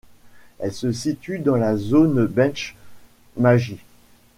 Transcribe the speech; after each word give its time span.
Elle 0.57 0.71
se 0.73 0.91
situe 0.91 1.37
dans 1.37 1.57
la 1.57 1.77
Zone 1.77 2.25
Bench 2.25 2.75
Maji. 3.37 3.77